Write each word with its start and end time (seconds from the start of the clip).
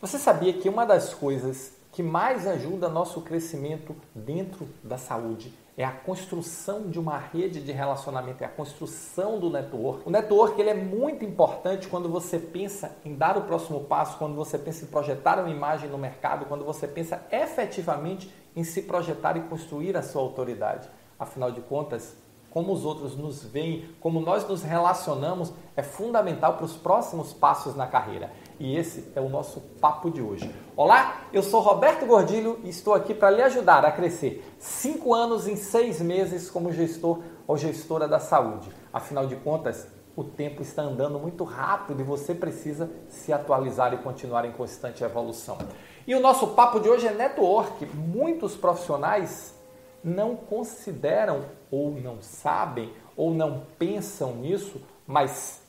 Você 0.00 0.18
sabia 0.18 0.54
que 0.54 0.66
uma 0.66 0.86
das 0.86 1.12
coisas 1.12 1.74
que 1.92 2.02
mais 2.02 2.46
ajuda 2.46 2.88
nosso 2.88 3.20
crescimento 3.20 3.94
dentro 4.14 4.66
da 4.82 4.96
saúde 4.96 5.52
é 5.76 5.84
a 5.84 5.92
construção 5.92 6.88
de 6.88 6.98
uma 6.98 7.18
rede 7.18 7.60
de 7.60 7.70
relacionamento, 7.70 8.42
é 8.42 8.46
a 8.46 8.50
construção 8.50 9.38
do 9.38 9.50
network. 9.50 10.08
O 10.08 10.10
network 10.10 10.58
ele 10.58 10.70
é 10.70 10.74
muito 10.74 11.22
importante 11.22 11.86
quando 11.86 12.08
você 12.08 12.38
pensa 12.38 12.96
em 13.04 13.14
dar 13.14 13.36
o 13.36 13.42
próximo 13.42 13.80
passo, 13.80 14.16
quando 14.16 14.34
você 14.34 14.56
pensa 14.56 14.86
em 14.86 14.88
projetar 14.88 15.38
uma 15.38 15.50
imagem 15.50 15.90
no 15.90 15.98
mercado, 15.98 16.46
quando 16.46 16.64
você 16.64 16.88
pensa 16.88 17.22
efetivamente 17.30 18.32
em 18.56 18.64
se 18.64 18.80
projetar 18.80 19.36
e 19.36 19.42
construir 19.42 19.98
a 19.98 20.02
sua 20.02 20.22
autoridade. 20.22 20.88
Afinal 21.18 21.52
de 21.52 21.60
contas, 21.60 22.16
como 22.50 22.72
os 22.72 22.84
outros 22.84 23.16
nos 23.16 23.44
veem, 23.44 23.88
como 24.00 24.18
nós 24.18 24.48
nos 24.48 24.62
relacionamos, 24.62 25.52
é 25.76 25.82
fundamental 25.82 26.54
para 26.54 26.64
os 26.64 26.76
próximos 26.76 27.32
passos 27.32 27.76
na 27.76 27.86
carreira. 27.86 28.32
E 28.60 28.76
esse 28.76 29.10
é 29.16 29.20
o 29.22 29.28
nosso 29.30 29.58
papo 29.80 30.10
de 30.10 30.20
hoje. 30.20 30.54
Olá, 30.76 31.22
eu 31.32 31.42
sou 31.42 31.62
Roberto 31.62 32.04
Gordilho 32.04 32.60
e 32.62 32.68
estou 32.68 32.92
aqui 32.92 33.14
para 33.14 33.30
lhe 33.30 33.40
ajudar 33.40 33.86
a 33.86 33.90
crescer 33.90 34.46
cinco 34.58 35.14
anos 35.14 35.48
em 35.48 35.56
seis 35.56 35.98
meses 35.98 36.50
como 36.50 36.70
gestor 36.70 37.22
ou 37.46 37.56
gestora 37.56 38.06
da 38.06 38.18
saúde. 38.18 38.70
Afinal 38.92 39.26
de 39.26 39.34
contas, 39.36 39.88
o 40.14 40.22
tempo 40.22 40.60
está 40.60 40.82
andando 40.82 41.18
muito 41.18 41.42
rápido 41.42 42.02
e 42.02 42.04
você 42.04 42.34
precisa 42.34 42.90
se 43.08 43.32
atualizar 43.32 43.94
e 43.94 43.96
continuar 43.96 44.44
em 44.44 44.52
constante 44.52 45.02
evolução. 45.02 45.56
E 46.06 46.14
o 46.14 46.20
nosso 46.20 46.48
papo 46.48 46.80
de 46.80 46.88
hoje 46.90 47.06
é 47.06 47.14
network. 47.14 47.86
Muitos 47.86 48.56
profissionais 48.56 49.54
não 50.04 50.36
consideram 50.36 51.46
ou 51.70 51.92
não 51.92 52.20
sabem 52.20 52.92
ou 53.16 53.32
não 53.32 53.62
pensam 53.78 54.34
nisso, 54.34 54.82
mas 55.06 55.62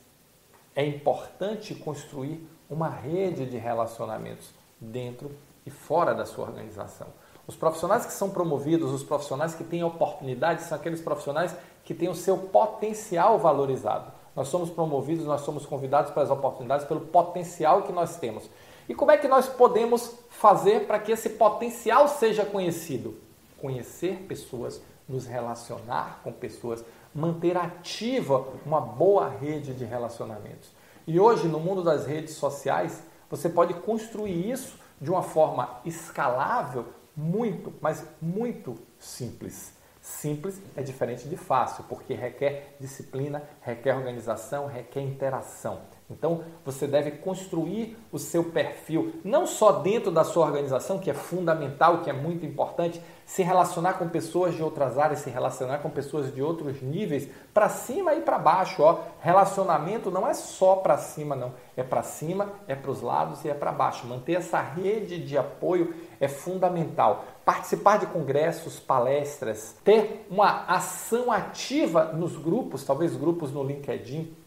é 0.76 0.84
importante 0.84 1.74
construir 1.74 2.46
uma 2.72 2.88
rede 2.88 3.46
de 3.46 3.58
relacionamentos 3.58 4.50
dentro 4.80 5.30
e 5.66 5.70
fora 5.70 6.14
da 6.14 6.24
sua 6.24 6.46
organização. 6.46 7.06
Os 7.46 7.56
profissionais 7.56 8.06
que 8.06 8.12
são 8.12 8.30
promovidos, 8.30 8.90
os 8.92 9.02
profissionais 9.02 9.54
que 9.54 9.64
têm 9.64 9.84
oportunidades, 9.84 10.66
são 10.66 10.76
aqueles 10.76 11.00
profissionais 11.00 11.54
que 11.84 11.94
têm 11.94 12.08
o 12.08 12.14
seu 12.14 12.38
potencial 12.38 13.38
valorizado. 13.38 14.10
Nós 14.34 14.48
somos 14.48 14.70
promovidos, 14.70 15.26
nós 15.26 15.42
somos 15.42 15.66
convidados 15.66 16.12
para 16.12 16.22
as 16.22 16.30
oportunidades 16.30 16.86
pelo 16.86 17.00
potencial 17.00 17.82
que 17.82 17.92
nós 17.92 18.16
temos. 18.16 18.48
E 18.88 18.94
como 18.94 19.10
é 19.10 19.18
que 19.18 19.28
nós 19.28 19.48
podemos 19.48 20.14
fazer 20.30 20.86
para 20.86 20.98
que 20.98 21.12
esse 21.12 21.30
potencial 21.30 22.08
seja 22.08 22.44
conhecido? 22.44 23.14
conhecer 23.62 24.24
pessoas, 24.26 24.82
nos 25.08 25.24
relacionar 25.24 26.20
com 26.24 26.32
pessoas, 26.32 26.84
manter 27.14 27.56
ativa 27.56 28.44
uma 28.66 28.80
boa 28.80 29.28
rede 29.28 29.72
de 29.72 29.84
relacionamentos. 29.84 30.68
E 31.06 31.18
hoje, 31.18 31.48
no 31.48 31.58
mundo 31.58 31.82
das 31.82 32.06
redes 32.06 32.34
sociais, 32.34 33.02
você 33.28 33.48
pode 33.48 33.74
construir 33.74 34.50
isso 34.50 34.78
de 35.00 35.10
uma 35.10 35.22
forma 35.22 35.80
escalável, 35.84 36.86
muito, 37.16 37.72
mas 37.80 38.06
muito 38.20 38.78
simples. 38.98 39.74
Simples 40.00 40.60
é 40.76 40.82
diferente 40.82 41.28
de 41.28 41.36
fácil, 41.36 41.84
porque 41.88 42.14
requer 42.14 42.76
disciplina, 42.80 43.42
requer 43.60 43.94
organização, 43.96 44.66
requer 44.66 45.00
interação. 45.00 45.80
Então, 46.12 46.42
você 46.64 46.86
deve 46.86 47.12
construir 47.12 47.96
o 48.12 48.18
seu 48.18 48.44
perfil, 48.44 49.14
não 49.24 49.46
só 49.46 49.72
dentro 49.72 50.10
da 50.10 50.24
sua 50.24 50.46
organização, 50.46 50.98
que 50.98 51.10
é 51.10 51.14
fundamental, 51.14 52.02
que 52.02 52.10
é 52.10 52.12
muito 52.12 52.44
importante, 52.44 53.00
se 53.24 53.42
relacionar 53.42 53.94
com 53.94 54.08
pessoas 54.08 54.54
de 54.54 54.62
outras 54.62 54.98
áreas, 54.98 55.20
se 55.20 55.30
relacionar 55.30 55.78
com 55.78 55.88
pessoas 55.88 56.34
de 56.34 56.42
outros 56.42 56.82
níveis, 56.82 57.28
para 57.54 57.68
cima 57.68 58.14
e 58.14 58.20
para 58.20 58.38
baixo. 58.38 58.82
Ó. 58.82 58.98
Relacionamento 59.20 60.10
não 60.10 60.28
é 60.28 60.34
só 60.34 60.76
para 60.76 60.98
cima, 60.98 61.34
não. 61.34 61.52
É 61.76 61.82
para 61.82 62.02
cima, 62.02 62.52
é 62.68 62.74
para 62.74 62.90
os 62.90 63.00
lados 63.00 63.44
e 63.44 63.48
é 63.48 63.54
para 63.54 63.72
baixo. 63.72 64.06
Manter 64.06 64.34
essa 64.34 64.60
rede 64.60 65.18
de 65.18 65.38
apoio 65.38 65.94
é 66.20 66.28
fundamental. 66.28 67.24
Participar 67.44 67.98
de 67.98 68.06
congressos, 68.06 68.78
palestras, 68.78 69.76
ter 69.82 70.26
uma 70.30 70.64
ação 70.66 71.32
ativa 71.32 72.04
nos 72.12 72.36
grupos, 72.36 72.84
talvez 72.84 73.16
grupos 73.16 73.50
no 73.50 73.64
LinkedIn, 73.64 74.41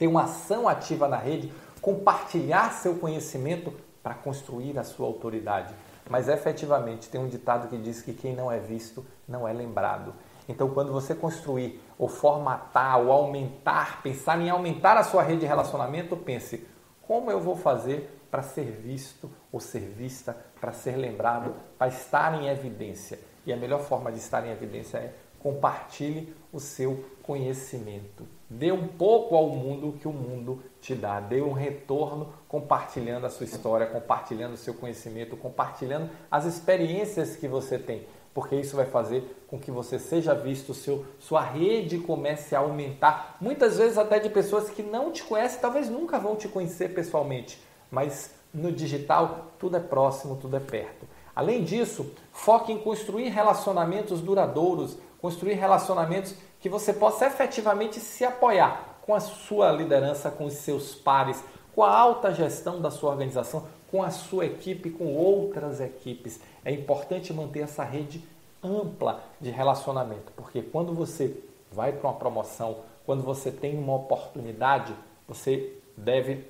ter 0.00 0.06
uma 0.06 0.22
ação 0.22 0.66
ativa 0.66 1.06
na 1.06 1.18
rede, 1.18 1.52
compartilhar 1.82 2.72
seu 2.72 2.94
conhecimento 2.94 3.70
para 4.02 4.14
construir 4.14 4.78
a 4.78 4.82
sua 4.82 5.06
autoridade. 5.06 5.74
Mas 6.08 6.26
efetivamente 6.26 7.10
tem 7.10 7.20
um 7.20 7.28
ditado 7.28 7.68
que 7.68 7.76
diz 7.76 8.00
que 8.00 8.14
quem 8.14 8.34
não 8.34 8.50
é 8.50 8.58
visto 8.58 9.04
não 9.28 9.46
é 9.46 9.52
lembrado. 9.52 10.14
Então, 10.48 10.70
quando 10.70 10.90
você 10.90 11.14
construir 11.14 11.82
ou 11.98 12.08
formatar 12.08 12.98
ou 12.98 13.12
aumentar, 13.12 14.02
pensar 14.02 14.40
em 14.40 14.48
aumentar 14.48 14.96
a 14.96 15.04
sua 15.04 15.22
rede 15.22 15.40
de 15.40 15.46
relacionamento, 15.46 16.16
pense: 16.16 16.66
como 17.06 17.30
eu 17.30 17.38
vou 17.38 17.54
fazer 17.54 18.24
para 18.30 18.42
ser 18.42 18.70
visto 18.70 19.30
ou 19.52 19.60
ser 19.60 19.80
vista, 19.80 20.34
para 20.58 20.72
ser 20.72 20.96
lembrado, 20.96 21.54
para 21.78 21.88
estar 21.88 22.42
em 22.42 22.48
evidência? 22.48 23.20
E 23.44 23.52
a 23.52 23.56
melhor 23.56 23.80
forma 23.80 24.10
de 24.10 24.18
estar 24.18 24.46
em 24.46 24.50
evidência 24.50 24.96
é 24.96 25.12
compartilhe 25.40 26.34
o 26.52 26.60
seu 26.60 27.04
conhecimento. 27.22 28.26
Dê 28.48 28.72
um 28.72 28.88
pouco 28.88 29.36
ao 29.36 29.48
mundo 29.48 29.96
que 30.00 30.08
o 30.08 30.12
mundo 30.12 30.62
te 30.80 30.94
dá. 30.94 31.20
Dê 31.20 31.40
um 31.40 31.52
retorno 31.52 32.32
compartilhando 32.48 33.26
a 33.26 33.30
sua 33.30 33.44
história, 33.44 33.86
compartilhando 33.86 34.54
o 34.54 34.56
seu 34.56 34.74
conhecimento, 34.74 35.36
compartilhando 35.36 36.10
as 36.30 36.44
experiências 36.44 37.36
que 37.36 37.46
você 37.46 37.78
tem. 37.78 38.06
Porque 38.34 38.56
isso 38.56 38.76
vai 38.76 38.86
fazer 38.86 39.44
com 39.48 39.58
que 39.58 39.70
você 39.70 39.98
seja 39.98 40.34
visto, 40.34 40.72
seu, 40.72 41.04
sua 41.18 41.42
rede 41.42 41.98
comece 41.98 42.54
a 42.54 42.60
aumentar. 42.60 43.36
Muitas 43.40 43.76
vezes 43.78 43.98
até 43.98 44.18
de 44.18 44.28
pessoas 44.30 44.70
que 44.70 44.82
não 44.82 45.12
te 45.12 45.22
conhecem, 45.22 45.60
talvez 45.60 45.88
nunca 45.88 46.18
vão 46.18 46.36
te 46.36 46.48
conhecer 46.48 46.94
pessoalmente. 46.94 47.60
Mas 47.90 48.32
no 48.52 48.72
digital 48.72 49.52
tudo 49.58 49.76
é 49.76 49.80
próximo, 49.80 50.36
tudo 50.36 50.56
é 50.56 50.60
perto. 50.60 51.06
Além 51.34 51.64
disso, 51.64 52.12
foque 52.32 52.72
em 52.72 52.78
construir 52.78 53.28
relacionamentos 53.28 54.20
duradouros, 54.20 54.98
construir 55.20 55.54
relacionamentos 55.54 56.34
que 56.60 56.68
você 56.68 56.92
possa 56.92 57.26
efetivamente 57.26 58.00
se 58.00 58.24
apoiar 58.24 58.98
com 59.02 59.14
a 59.14 59.20
sua 59.20 59.72
liderança, 59.72 60.30
com 60.30 60.44
os 60.44 60.54
seus 60.54 60.94
pares, 60.94 61.42
com 61.74 61.82
a 61.82 61.96
alta 61.96 62.32
gestão 62.32 62.80
da 62.80 62.90
sua 62.90 63.10
organização, 63.10 63.66
com 63.90 64.02
a 64.02 64.10
sua 64.10 64.46
equipe, 64.46 64.90
com 64.90 65.14
outras 65.14 65.80
equipes. 65.80 66.40
É 66.64 66.72
importante 66.72 67.32
manter 67.32 67.60
essa 67.60 67.82
rede 67.82 68.22
ampla 68.62 69.22
de 69.40 69.50
relacionamento, 69.50 70.32
porque 70.36 70.62
quando 70.62 70.92
você 70.92 71.42
vai 71.72 71.92
para 71.92 72.08
uma 72.08 72.18
promoção, 72.18 72.78
quando 73.06 73.22
você 73.22 73.50
tem 73.50 73.78
uma 73.78 73.94
oportunidade, 73.94 74.94
você 75.26 75.72
deve 75.96 76.46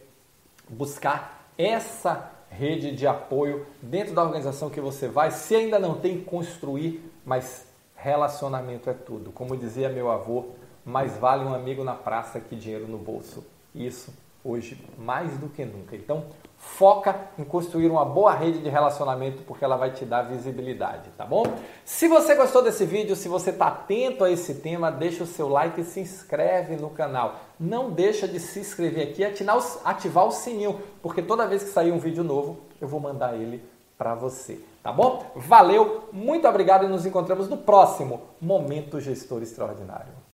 buscar 0.69 1.53
essa 1.57 2.31
rede 2.49 2.95
de 2.95 3.07
apoio 3.07 3.67
dentro 3.81 4.13
da 4.15 4.23
organização 4.23 4.69
que 4.69 4.81
você 4.81 5.07
vai. 5.09 5.31
Se 5.31 5.55
ainda 5.55 5.79
não 5.79 5.95
tem, 5.95 6.21
construir, 6.21 7.03
mas 7.25 7.70
Relacionamento 8.03 8.89
é 8.89 8.95
tudo. 8.95 9.31
Como 9.31 9.55
dizia 9.55 9.91
meu 9.91 10.11
avô, 10.11 10.47
mais 10.85 11.19
vale 11.19 11.45
um 11.45 11.55
amigo 11.55 11.85
na 11.85 11.93
praça 11.93 12.41
que 12.41 12.57
dinheiro 12.57 12.89
no 12.89 12.97
bolso. 12.97 13.45
Isso 13.75 14.11
hoje 14.43 14.83
mais 14.97 15.37
do 15.37 15.51
que 15.51 15.67
nunca. 15.67 15.95
Então, 15.95 16.25
foca 16.57 17.15
em 17.39 17.45
construir 17.45 17.89
uma 17.91 18.07
boa 18.07 18.33
rede 18.33 18.61
de 18.61 18.71
relacionamento 18.71 19.43
porque 19.43 19.63
ela 19.63 19.77
vai 19.77 19.91
te 19.91 20.07
dar 20.07 20.23
visibilidade, 20.23 21.11
tá 21.15 21.27
bom? 21.27 21.43
Se 21.85 22.09
você 22.09 22.35
gostou 22.35 22.63
desse 22.63 22.87
vídeo, 22.87 23.15
se 23.15 23.29
você 23.29 23.51
está 23.51 23.67
atento 23.67 24.25
a 24.25 24.31
esse 24.31 24.55
tema, 24.55 24.91
deixa 24.91 25.25
o 25.25 25.27
seu 25.27 25.51
like 25.51 25.83
e 25.83 25.85
se 25.85 26.01
inscreve 26.01 26.77
no 26.77 26.89
canal. 26.89 27.37
Não 27.61 27.91
deixa 27.91 28.27
de 28.27 28.41
se 28.41 28.61
inscrever 28.61 29.09
aqui 29.09 29.21
e 29.21 29.25
ativar 29.85 30.27
o 30.27 30.31
sininho, 30.31 30.81
porque 31.03 31.21
toda 31.21 31.47
vez 31.47 31.63
que 31.63 31.69
sair 31.69 31.93
um 31.93 31.99
vídeo 31.99 32.25
novo, 32.25 32.61
eu 32.81 32.89
vou 32.89 32.99
mandar 32.99 33.35
ele 33.37 33.63
para 34.01 34.15
você. 34.15 34.59
Tá 34.83 34.91
bom? 34.91 35.31
Valeu, 35.37 36.09
muito 36.11 36.49
obrigado 36.49 36.87
e 36.87 36.89
nos 36.89 37.05
encontramos 37.05 37.51
no 37.51 37.59
próximo 37.59 38.23
Momento 38.41 38.99
Gestor 38.99 39.43
Extraordinário. 39.43 40.21